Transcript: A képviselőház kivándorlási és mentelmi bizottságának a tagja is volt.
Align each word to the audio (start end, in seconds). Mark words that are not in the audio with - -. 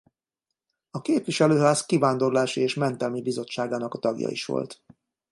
A 0.91 1.01
képviselőház 1.01 1.85
kivándorlási 1.85 2.61
és 2.61 2.73
mentelmi 2.73 3.21
bizottságának 3.21 3.93
a 3.93 3.97
tagja 3.99 4.29
is 4.29 4.45
volt. 4.45 4.83